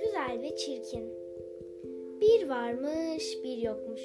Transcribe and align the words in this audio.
Güzel 0.00 0.42
ve 0.42 0.56
çirkin. 0.56 1.12
Bir 2.20 2.48
varmış, 2.48 3.38
bir 3.44 3.56
yokmuş. 3.56 4.00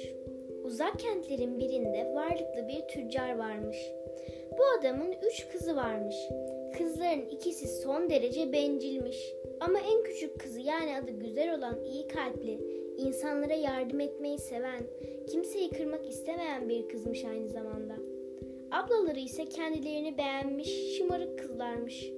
Uzak 0.64 0.98
kentlerin 0.98 1.58
birinde 1.58 2.12
varlıklı 2.14 2.68
bir 2.68 2.88
tüccar 2.88 3.38
varmış. 3.38 3.76
Bu 4.58 4.62
adamın 4.78 5.14
üç 5.26 5.48
kızı 5.48 5.76
varmış. 5.76 6.16
Kızların 6.78 7.28
ikisi 7.30 7.68
son 7.68 8.10
derece 8.10 8.52
bencilmiş. 8.52 9.34
Ama 9.60 9.78
en 9.78 10.02
küçük 10.02 10.40
kızı 10.40 10.60
yani 10.60 10.96
adı 10.96 11.10
güzel 11.10 11.58
olan 11.58 11.84
iyi 11.84 12.08
kalpli, 12.08 12.58
insanlara 12.96 13.54
yardım 13.54 14.00
etmeyi 14.00 14.38
seven, 14.38 14.82
kimseyi 15.30 15.70
kırmak 15.70 16.08
istemeyen 16.08 16.68
bir 16.68 16.88
kızmış 16.88 17.24
aynı 17.24 17.48
zamanda. 17.48 18.09
Ablaları 18.72 19.20
ise 19.20 19.44
kendilerini 19.44 20.18
beğenmiş, 20.18 20.96
şımarık 20.96 21.38
kızlarmış. 21.38 22.10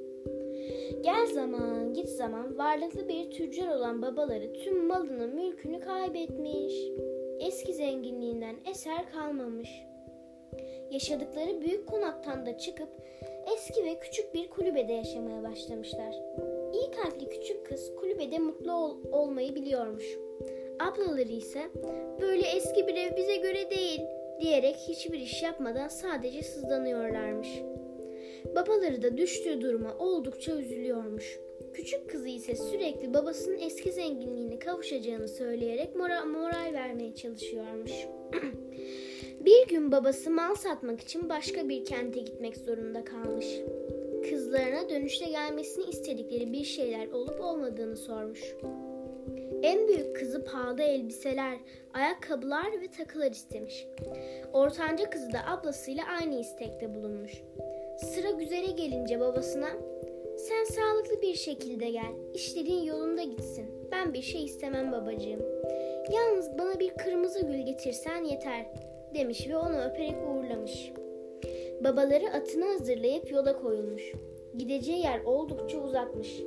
Gel 1.04 1.26
zaman, 1.26 1.94
git 1.94 2.08
zaman 2.08 2.58
varlıklı 2.58 3.08
bir 3.08 3.30
tüccar 3.30 3.68
olan 3.68 4.02
babaları 4.02 4.52
tüm 4.52 4.86
malını, 4.86 5.28
mülkünü 5.28 5.80
kaybetmiş. 5.80 6.74
Eski 7.40 7.74
zenginliğinden 7.74 8.56
eser 8.70 9.12
kalmamış. 9.12 9.70
Yaşadıkları 10.90 11.60
büyük 11.60 11.86
konaktan 11.86 12.46
da 12.46 12.58
çıkıp 12.58 12.88
eski 13.54 13.84
ve 13.84 13.98
küçük 13.98 14.34
bir 14.34 14.50
kulübede 14.50 14.92
yaşamaya 14.92 15.42
başlamışlar. 15.42 16.14
İyi 16.72 16.90
kalpli 16.90 17.28
küçük 17.28 17.66
kız 17.66 17.96
kulübede 17.96 18.38
mutlu 18.38 18.72
ol- 18.72 18.96
olmayı 19.12 19.54
biliyormuş. 19.54 20.18
Ablaları 20.80 21.32
ise 21.32 21.70
böyle 22.20 22.46
eski 22.56 22.86
bir 22.86 22.94
ev 22.94 23.16
bize 23.16 23.36
göre 23.36 23.70
değil 23.70 24.00
diyerek 24.42 24.76
hiçbir 24.88 25.20
iş 25.20 25.42
yapmadan 25.42 25.88
sadece 25.88 26.42
sızlanıyorlarmış. 26.42 27.48
Babaları 28.56 29.02
da 29.02 29.16
düştüğü 29.16 29.60
duruma 29.60 29.94
oldukça 29.98 30.56
üzülüyormuş. 30.56 31.38
Küçük 31.74 32.10
kızı 32.10 32.28
ise 32.28 32.56
sürekli 32.56 33.14
babasının 33.14 33.58
eski 33.58 33.92
zenginliğine 33.92 34.58
kavuşacağını 34.58 35.28
söyleyerek 35.28 35.96
moral, 35.96 36.26
moral 36.26 36.72
vermeye 36.72 37.14
çalışıyormuş. 37.14 37.92
bir 39.44 39.68
gün 39.68 39.92
babası 39.92 40.30
mal 40.30 40.54
satmak 40.54 41.00
için 41.00 41.28
başka 41.28 41.68
bir 41.68 41.84
kente 41.84 42.20
gitmek 42.20 42.56
zorunda 42.56 43.04
kalmış. 43.04 43.46
Kızlarına 44.30 44.90
dönüşte 44.90 45.24
gelmesini 45.24 45.84
istedikleri 45.84 46.52
bir 46.52 46.64
şeyler 46.64 47.08
olup 47.08 47.40
olmadığını 47.40 47.96
sormuş. 47.96 48.54
En 49.62 49.88
büyük 49.88 50.16
kızı 50.16 50.44
pahalı 50.44 50.82
elbiseler, 50.82 51.58
ayakkabılar 51.94 52.80
ve 52.80 52.90
takılar 52.98 53.30
istemiş. 53.30 53.86
Ortanca 54.52 55.10
kızı 55.10 55.32
da 55.32 55.38
ablasıyla 55.46 56.04
aynı 56.20 56.40
istekte 56.40 56.94
bulunmuş. 56.94 57.42
Sıra 57.98 58.30
güzele 58.30 58.72
gelince 58.72 59.20
babasına 59.20 59.68
sen 60.36 60.64
sağlıklı 60.64 61.22
bir 61.22 61.34
şekilde 61.34 61.90
gel, 61.90 62.12
işlerin 62.34 62.82
yolunda 62.82 63.22
gitsin. 63.22 63.66
Ben 63.92 64.14
bir 64.14 64.22
şey 64.22 64.44
istemem 64.44 64.92
babacığım. 64.92 65.42
Yalnız 66.12 66.58
bana 66.58 66.80
bir 66.80 66.90
kırmızı 66.90 67.46
gül 67.46 67.58
getirsen 67.58 68.24
yeter 68.24 68.66
demiş 69.14 69.48
ve 69.48 69.56
onu 69.56 69.84
öperek 69.84 70.16
uğurlamış. 70.28 70.92
Babaları 71.84 72.30
atını 72.32 72.64
hazırlayıp 72.64 73.30
yola 73.30 73.60
koyulmuş. 73.60 74.12
Gideceği 74.56 74.98
yer 74.98 75.20
oldukça 75.24 75.78
uzakmış. 75.78 76.42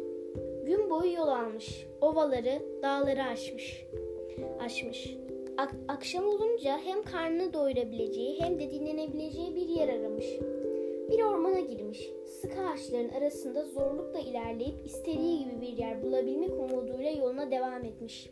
Gün 0.66 0.89
boyu 0.89 1.13
yol 1.13 1.27
almış. 1.27 1.88
Ovaları, 2.02 2.61
dağları 2.83 3.23
aşmış. 3.23 3.85
Aşmış. 4.59 5.16
Ak- 5.58 5.75
akşam 5.88 6.27
olunca 6.27 6.77
hem 6.77 7.03
karnını 7.03 7.53
doyurabileceği 7.53 8.41
hem 8.41 8.59
de 8.59 8.71
dinlenebileceği 8.71 9.55
bir 9.55 9.69
yer 9.69 9.89
aramış. 9.89 10.25
Bir 11.09 11.23
ormana 11.23 11.59
girmiş. 11.59 12.09
Sık 12.41 12.52
ağaçların 12.52 13.09
arasında 13.09 13.66
zorlukla 13.66 14.19
ilerleyip 14.19 14.86
istediği 14.86 15.39
gibi 15.39 15.61
bir 15.61 15.77
yer 15.77 16.03
bulabilmek 16.03 16.52
umuduyla 16.52 17.09
yoluna 17.09 17.52
devam 17.52 17.86
etmiş. 17.86 18.30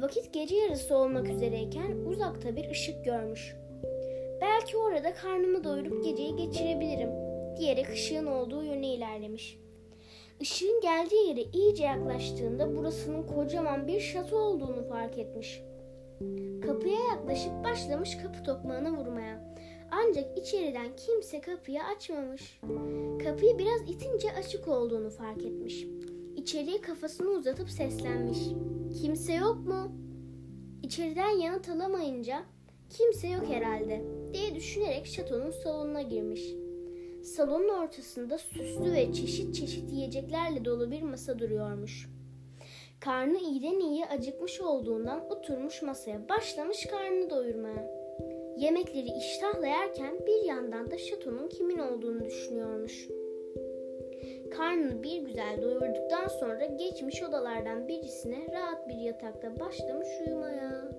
Vakit 0.00 0.32
gece 0.32 0.56
yarısı 0.56 0.96
olmak 0.96 1.28
üzereyken 1.28 1.92
uzakta 2.06 2.56
bir 2.56 2.70
ışık 2.70 3.04
görmüş. 3.04 3.56
Belki 4.40 4.76
orada 4.76 5.14
karnımı 5.14 5.64
doyurup 5.64 6.04
geceyi 6.04 6.36
geçirebilirim 6.36 7.10
diyerek 7.56 7.88
ışığın 7.88 8.26
olduğu 8.26 8.64
yöne 8.64 8.94
ilerlemiş. 8.94 9.58
Işığın 10.40 10.80
geldiği 10.80 11.28
yere 11.28 11.42
iyice 11.52 11.84
yaklaştığında 11.84 12.76
burasının 12.76 13.26
kocaman 13.26 13.86
bir 13.88 14.00
şato 14.00 14.36
olduğunu 14.36 14.88
fark 14.88 15.18
etmiş. 15.18 15.62
Kapıya 16.66 16.98
yaklaşıp 17.10 17.64
başlamış 17.64 18.16
kapı 18.16 18.42
tokmağını 18.44 18.96
vurmaya. 18.98 19.54
Ancak 19.90 20.38
içeriden 20.38 20.96
kimse 20.96 21.40
kapıyı 21.40 21.84
açmamış. 21.84 22.60
Kapıyı 23.24 23.58
biraz 23.58 23.80
itince 23.82 24.32
açık 24.32 24.68
olduğunu 24.68 25.10
fark 25.10 25.44
etmiş. 25.44 25.86
İçeriye 26.36 26.80
kafasını 26.80 27.30
uzatıp 27.30 27.70
seslenmiş. 27.70 28.38
Kimse 29.02 29.32
yok 29.32 29.66
mu? 29.66 29.92
İçeriden 30.82 31.30
yanıt 31.30 31.68
alamayınca 31.68 32.42
kimse 32.90 33.28
yok 33.28 33.44
herhalde 33.48 34.04
diye 34.32 34.54
düşünerek 34.54 35.06
şatonun 35.06 35.50
salonuna 35.50 36.02
girmiş. 36.02 36.42
Salonun 37.22 37.68
ortasında 37.68 38.38
süslü 38.38 38.92
ve 38.92 39.12
çeşit 39.12 39.54
çeşit 39.54 39.92
yiyeceklerle 39.92 40.64
dolu 40.64 40.90
bir 40.90 41.02
masa 41.02 41.38
duruyormuş. 41.38 42.08
Karnı 43.00 43.38
iyiden 43.38 43.80
iyiye 43.80 44.06
acıkmış 44.06 44.60
olduğundan 44.60 45.30
oturmuş 45.30 45.82
masaya 45.82 46.28
başlamış 46.28 46.86
karnını 46.86 47.30
doyurmaya. 47.30 47.90
Yemekleri 48.58 49.08
iştahla 49.18 49.66
yerken 49.66 50.26
bir 50.26 50.44
yandan 50.44 50.90
da 50.90 50.98
şatonun 50.98 51.48
kimin 51.48 51.78
olduğunu 51.78 52.24
düşünüyormuş. 52.24 53.08
Karnını 54.50 55.02
bir 55.02 55.22
güzel 55.22 55.62
doyurduktan 55.62 56.28
sonra 56.28 56.66
geçmiş 56.66 57.22
odalardan 57.22 57.88
birisine 57.88 58.46
rahat 58.52 58.88
bir 58.88 58.96
yatakta 58.96 59.60
başlamış 59.60 60.08
uyumaya. 60.26 60.92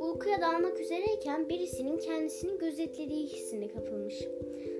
Uykuya 0.00 0.40
dalmak 0.40 0.80
üzereyken 0.80 1.48
birisinin 1.48 1.98
kendisini 1.98 2.58
gözetlediği 2.58 3.26
hissine 3.26 3.68
kapılmış. 3.68 4.14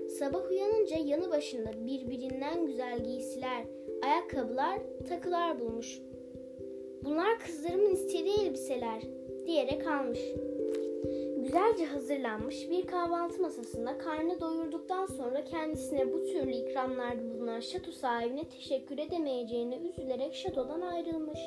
Sabah 0.09 0.49
uyanınca 0.49 0.97
yanı 0.97 1.29
başında 1.29 1.71
birbirinden 1.87 2.65
güzel 2.65 3.03
giysiler, 3.03 3.65
ayakkabılar, 4.03 4.79
takılar 5.09 5.59
bulmuş. 5.59 5.99
Bunlar 7.03 7.39
kızlarımın 7.39 7.91
istediği 7.91 8.39
elbiseler 8.39 9.01
diyerek 9.45 9.87
almış. 9.87 10.19
Güzelce 11.37 11.85
hazırlanmış 11.85 12.69
bir 12.69 12.87
kahvaltı 12.87 13.41
masasında 13.41 13.97
karnı 13.97 14.39
doyurduktan 14.39 15.05
sonra 15.05 15.43
kendisine 15.43 16.13
bu 16.13 16.25
türlü 16.25 16.51
ikramlarda 16.51 17.33
bulunan 17.33 17.59
şato 17.59 17.91
sahibine 17.91 18.49
teşekkür 18.49 18.97
edemeyeceğine 18.97 19.77
üzülerek 19.77 20.35
şatodan 20.35 20.81
ayrılmış. 20.81 21.39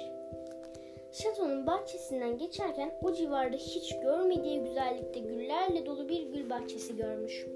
Şatonun 1.13 1.67
bahçesinden 1.67 2.39
geçerken 2.39 2.99
o 3.03 3.13
civarda 3.13 3.57
hiç 3.57 4.01
görmediği 4.03 4.61
güzellikte 4.61 5.21
güllerle 5.21 5.87
dolu 5.87 6.09
bir 6.09 6.23
gül 6.23 6.51
bahçesi 6.51 6.97
görmüş. 6.97 7.47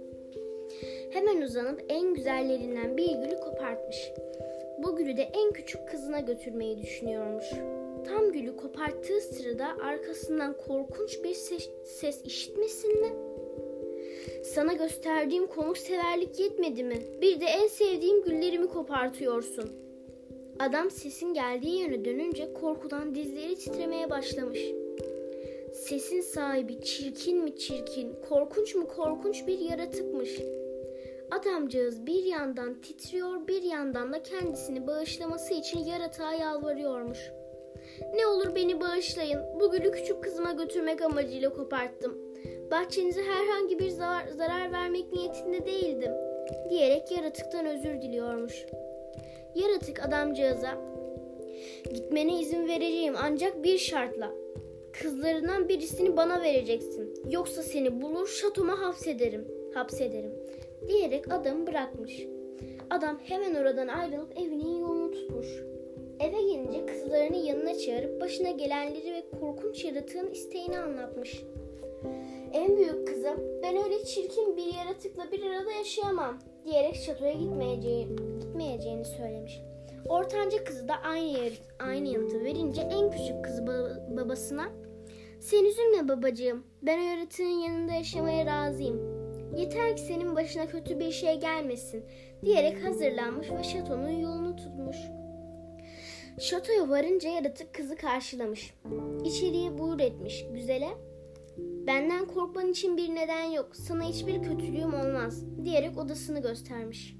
Hemen 1.10 1.40
uzanıp 1.40 1.84
en 1.88 2.14
güzellerinden 2.14 2.96
bir 2.96 3.06
gülü 3.06 3.40
kopartmış. 3.40 4.12
Bu 4.78 4.96
gülü 4.96 5.16
de 5.16 5.22
en 5.22 5.52
küçük 5.52 5.88
kızına 5.88 6.20
götürmeyi 6.20 6.82
düşünüyormuş. 6.82 7.44
Tam 8.06 8.32
gülü 8.32 8.56
koparttığı 8.56 9.20
sırada 9.20 9.66
arkasından 9.82 10.56
korkunç 10.56 11.24
bir 11.24 11.34
ses, 11.34 11.70
ses 11.84 12.24
işitmesin 12.24 13.00
mi? 13.00 13.12
Sana 14.44 14.72
gösterdiğim 14.72 15.46
konukseverlik 15.46 16.40
yetmedi 16.40 16.84
mi? 16.84 16.98
Bir 17.20 17.40
de 17.40 17.46
en 17.46 17.66
sevdiğim 17.66 18.22
güllerimi 18.22 18.68
kopartıyorsun. 18.68 19.70
Adam 20.58 20.90
sesin 20.90 21.34
geldiği 21.34 21.80
yöne 21.80 22.04
dönünce 22.04 22.52
korkudan 22.52 23.14
dizleri 23.14 23.54
titremeye 23.54 24.10
başlamış. 24.10 24.60
Sesin 25.72 26.20
sahibi 26.20 26.80
çirkin 26.80 27.44
mi 27.44 27.56
çirkin, 27.56 28.14
korkunç 28.28 28.74
mu 28.74 28.88
korkunç 28.88 29.46
bir 29.46 29.58
yaratıkmış. 29.58 30.30
Adamcağız 31.30 32.06
bir 32.06 32.24
yandan 32.24 32.80
titriyor 32.80 33.46
bir 33.48 33.62
yandan 33.62 34.12
da 34.12 34.22
kendisini 34.22 34.86
bağışlaması 34.86 35.54
için 35.54 35.78
yaratığa 35.78 36.34
yalvarıyormuş. 36.34 37.18
Ne 38.14 38.26
olur 38.26 38.54
beni 38.54 38.80
bağışlayın. 38.80 39.40
Bu 39.60 39.70
gülü 39.70 39.90
küçük 39.90 40.22
kızıma 40.22 40.52
götürmek 40.52 41.02
amacıyla 41.02 41.52
koparttım. 41.52 42.18
Bahçenize 42.70 43.22
herhangi 43.22 43.78
bir 43.78 43.88
zarar, 43.88 44.28
zarar 44.28 44.72
vermek 44.72 45.12
niyetinde 45.12 45.66
değildim. 45.66 46.12
Diyerek 46.70 47.10
yaratıktan 47.10 47.66
özür 47.66 48.02
diliyormuş. 48.02 48.66
Yaratık 49.54 50.06
adamcağıza 50.06 50.78
gitmene 51.94 52.40
izin 52.40 52.68
vereceğim 52.68 53.14
ancak 53.22 53.64
bir 53.64 53.78
şartla. 53.78 54.34
Kızlarından 54.92 55.68
birisini 55.68 56.16
bana 56.16 56.42
vereceksin. 56.42 57.14
Yoksa 57.30 57.62
seni 57.62 58.02
bulur 58.02 58.28
şatoma 58.28 58.80
hapsederim. 58.80 59.48
Hapsederim. 59.74 60.32
Diyerek 60.88 61.32
adamı 61.32 61.66
bırakmış. 61.66 62.26
Adam 62.90 63.18
hemen 63.24 63.54
oradan 63.54 63.88
ayrılıp 63.88 64.38
evinin 64.38 64.78
yolunu 64.78 65.10
tutmuş. 65.10 65.46
Eve 66.20 66.42
gelince 66.42 66.86
kızlarını 66.86 67.36
yanına 67.36 67.78
çağırıp 67.78 68.20
başına 68.20 68.50
gelenleri 68.50 69.12
ve 69.12 69.24
korkunç 69.40 69.84
yaratığın 69.84 70.30
isteğini 70.30 70.78
anlatmış. 70.78 71.42
En 72.52 72.76
büyük 72.76 73.06
kızım 73.06 73.36
ben 73.62 73.84
öyle 73.84 74.04
çirkin 74.04 74.56
bir 74.56 74.74
yaratıkla 74.74 75.32
bir 75.32 75.42
arada 75.42 75.72
yaşayamam 75.72 76.38
diyerek 76.64 76.96
şatoya 76.96 77.32
gitmeyeceği, 77.32 78.08
gitmeyeceğini 78.40 79.04
söylemiş. 79.04 79.60
Ortanca 80.08 80.64
kızı 80.64 80.88
da 80.88 80.94
aynı 80.94 81.38
aynı 81.78 82.08
yanıtı 82.08 82.44
verince 82.44 82.80
en 82.80 83.10
küçük 83.10 83.44
kızı 83.44 83.66
babasına 84.16 84.68
sen 85.40 85.64
üzülme 85.64 86.08
babacığım 86.08 86.64
ben 86.82 86.98
o 86.98 87.02
yaratığın 87.02 87.60
yanında 87.60 87.92
yaşamaya 87.92 88.46
razıyım. 88.46 89.09
Yeter 89.56 89.96
ki 89.96 90.02
senin 90.02 90.36
başına 90.36 90.66
kötü 90.66 91.00
bir 91.00 91.10
şey 91.10 91.40
gelmesin 91.40 92.04
diyerek 92.44 92.84
hazırlanmış 92.84 93.50
ve 93.50 93.62
şatonun 93.62 94.08
yolunu 94.08 94.56
tutmuş. 94.56 94.96
Şatoya 96.40 96.88
varınca 96.88 97.30
yaratık 97.30 97.74
kızı 97.74 97.96
karşılamış. 97.96 98.74
İçeriye 99.24 99.78
buyur 99.78 100.00
etmiş. 100.00 100.46
Güzele, 100.54 100.88
benden 101.58 102.26
korkman 102.26 102.68
için 102.68 102.96
bir 102.96 103.14
neden 103.14 103.44
yok. 103.44 103.76
Sana 103.76 104.02
hiçbir 104.02 104.42
kötülüğüm 104.42 104.94
olmaz 104.94 105.44
diyerek 105.64 105.98
odasını 105.98 106.42
göstermiş. 106.42 107.16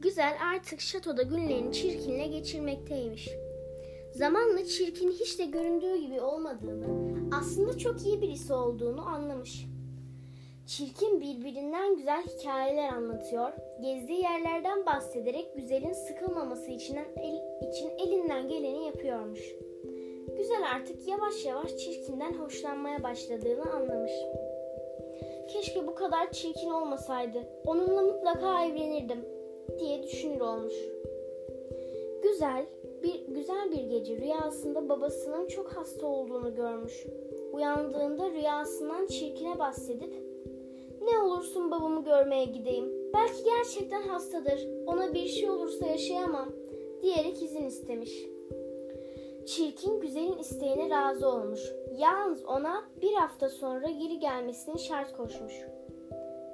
Güzel 0.00 0.36
artık 0.54 0.80
şatoda 0.80 1.22
günlerini 1.22 1.72
çirkinle 1.72 2.26
geçirmekteymiş. 2.26 3.28
Zamanla 4.12 4.64
çirkin 4.64 5.10
hiç 5.10 5.38
de 5.38 5.44
göründüğü 5.44 5.96
gibi 5.96 6.20
olmadığını, 6.20 6.86
aslında 7.36 7.78
çok 7.78 8.06
iyi 8.06 8.22
birisi 8.22 8.52
olduğunu 8.52 9.08
anlamış. 9.08 9.66
Çirkin 10.66 11.20
birbirinden 11.20 11.96
güzel 11.96 12.22
hikayeler 12.22 12.88
anlatıyor, 12.88 13.52
gezdiği 13.80 14.22
yerlerden 14.22 14.86
bahsederek 14.86 15.54
güzelin 15.56 15.92
sıkılmaması 15.92 16.70
için, 16.70 16.98
el, 17.16 17.68
için 17.68 17.90
elinden 17.98 18.48
geleni 18.48 18.86
yapıyormuş. 18.86 19.40
Güzel 20.36 20.62
artık 20.74 21.08
yavaş 21.08 21.44
yavaş 21.44 21.76
çirkinden 21.76 22.32
hoşlanmaya 22.32 23.02
başladığını 23.02 23.72
anlamış. 23.72 24.12
Keşke 25.48 25.86
bu 25.86 25.94
kadar 25.94 26.32
çirkin 26.32 26.70
olmasaydı, 26.70 27.38
onunla 27.66 28.02
mutlaka 28.02 28.64
evlenirdim 28.64 29.24
diye 29.78 30.02
düşünür 30.02 30.40
olmuş. 30.40 30.74
Güzel, 32.22 32.66
bir 33.02 33.34
güzel 33.34 33.70
bir 33.70 33.98
gece 33.98 34.16
rüyasında 34.16 34.88
babasının 34.88 35.48
çok 35.48 35.72
hasta 35.72 36.06
olduğunu 36.06 36.54
görmüş. 36.54 37.06
Uyandığında 37.52 38.30
rüyasından 38.30 39.06
çirkine 39.06 39.58
bahsedip 39.58 40.25
ne 41.06 41.18
olursun 41.18 41.70
babamı 41.70 42.04
görmeye 42.04 42.44
gideyim. 42.44 42.92
Belki 43.14 43.44
gerçekten 43.44 44.02
hastadır. 44.02 44.68
Ona 44.86 45.14
bir 45.14 45.26
şey 45.26 45.50
olursa 45.50 45.86
yaşayamam 45.86 46.52
diyerek 47.02 47.42
izin 47.42 47.66
istemiş. 47.66 48.12
Çirkin 49.46 50.00
güzelin 50.00 50.38
isteğine 50.38 50.90
razı 50.90 51.28
olmuş. 51.28 51.60
Yalnız 51.98 52.44
ona 52.44 52.84
bir 53.02 53.12
hafta 53.12 53.48
sonra 53.48 53.90
geri 53.90 54.18
gelmesini 54.18 54.78
şart 54.78 55.16
koşmuş. 55.16 55.52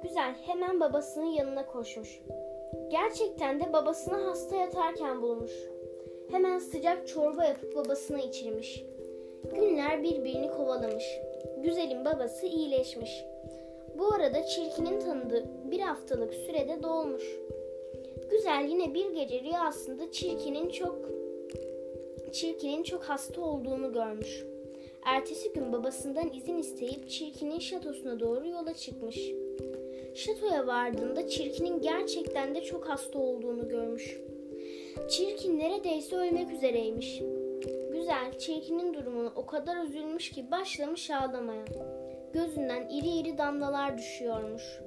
Güzel 0.03 0.35
hemen 0.45 0.79
babasının 0.79 1.25
yanına 1.25 1.65
koşmuş. 1.65 2.21
Gerçekten 2.91 3.59
de 3.59 3.73
babasını 3.73 4.15
hasta 4.15 4.55
yatarken 4.55 5.21
bulmuş. 5.21 5.51
Hemen 6.31 6.59
sıcak 6.59 7.07
çorba 7.07 7.45
yapıp 7.45 7.75
babasına 7.75 8.19
içirmiş. 8.19 8.83
Günler 9.55 10.03
birbirini 10.03 10.51
kovalamış. 10.51 11.03
Güzelin 11.63 12.05
babası 12.05 12.45
iyileşmiş. 12.45 13.32
Bu 13.97 14.13
arada 14.13 14.45
çirkinin 14.45 14.99
tanıdığı 14.99 15.45
bir 15.71 15.79
haftalık 15.79 16.33
sürede 16.33 16.83
doğmuş. 16.83 17.23
Güzel 18.31 18.65
yine 18.69 18.93
bir 18.93 19.11
gece 19.13 19.39
rüyasında 19.39 20.11
çirkinin 20.11 20.69
çok 20.69 21.09
çirkinin 22.31 22.83
çok 22.83 23.03
hasta 23.03 23.41
olduğunu 23.41 23.93
görmüş. 23.93 24.43
Ertesi 25.05 25.53
gün 25.53 25.73
babasından 25.73 26.33
izin 26.33 26.57
isteyip 26.57 27.09
çirkinin 27.09 27.59
şatosuna 27.59 28.19
doğru 28.19 28.47
yola 28.47 28.73
çıkmış. 28.73 29.19
Şatoya 30.15 30.67
vardığında 30.67 31.27
çirkinin 31.27 31.81
gerçekten 31.81 32.55
de 32.55 32.61
çok 32.61 32.89
hasta 32.89 33.19
olduğunu 33.19 33.69
görmüş. 33.69 34.17
Çirkin 35.09 35.59
neredeyse 35.59 36.15
ölmek 36.15 36.51
üzereymiş. 36.51 37.21
Güzel 37.91 38.37
çirkinin 38.37 38.93
durumunu 38.93 39.31
o 39.35 39.45
kadar 39.45 39.85
üzülmüş 39.85 40.29
ki 40.31 40.51
başlamış 40.51 41.09
ağlamaya 41.09 41.65
gözünden 42.33 42.89
iri 42.89 43.07
iri 43.07 43.37
damlalar 43.37 43.97
düşüyormuş. 43.97 44.79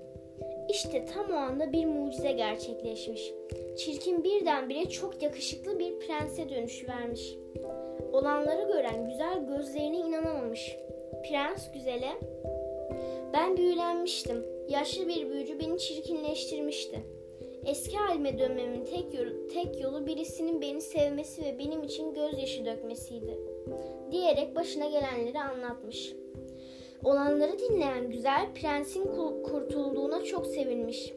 İşte 0.71 1.05
tam 1.05 1.31
o 1.31 1.35
anda 1.35 1.73
bir 1.73 1.87
mucize 1.87 2.33
gerçekleşmiş. 2.33 3.33
Çirkin 3.77 4.25
birdenbire 4.25 4.89
çok 4.89 5.23
yakışıklı 5.23 5.79
bir 5.79 5.99
prense 5.99 6.49
dönüşüvermiş. 6.49 7.35
Olanları 8.13 8.73
gören 8.73 9.09
güzel 9.09 9.47
gözlerine 9.47 9.97
inanamamış. 9.97 10.77
Prens 11.29 11.73
güzele, 11.73 12.13
ben 13.33 13.57
büyülenmiştim. 13.57 14.45
Yaşlı 14.69 15.09
bir 15.09 15.31
büyücü 15.31 15.61
beni 15.61 15.79
çirkinleştirmişti. 15.79 17.01
Eski 17.67 17.97
halime 17.97 18.39
dönmemin 18.39 18.85
tek 18.85 19.15
yolu, 19.15 19.47
tek 19.49 19.81
yolu 19.81 20.07
birisinin 20.07 20.61
beni 20.61 20.81
sevmesi 20.81 21.45
ve 21.45 21.59
benim 21.59 21.83
için 21.83 22.15
gözyaşı 22.15 22.65
dökmesiydi. 22.65 23.39
Diyerek 24.11 24.57
başına 24.57 24.87
gelenleri 24.87 25.41
anlatmış. 25.41 26.13
Olanları 27.07 27.59
dinleyen 27.59 28.11
güzel 28.11 28.55
prensin 28.55 29.05
kurtulduğuna 29.43 30.25
çok 30.25 30.47
sevinmiş. 30.47 31.13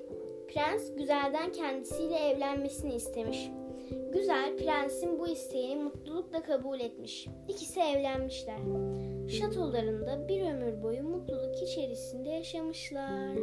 Prens 0.48 0.96
güzelden 0.96 1.52
kendisiyle 1.52 2.16
evlenmesini 2.16 2.96
istemiş. 2.96 3.50
Güzel 4.14 4.58
prensin 4.58 5.20
bu 5.20 5.28
isteğini 5.28 5.84
mutlulukla 5.84 6.42
kabul 6.42 6.80
etmiş. 6.80 7.28
İkisi 7.48 7.80
evlenmişler. 7.80 8.60
Şatolarında 9.30 10.28
bir 10.28 10.42
ömür 10.42 10.84
boyu 10.84 11.04
mutluluk 11.04 11.62
içerisinde 11.62 12.30
yaşamışlar. 12.30 13.38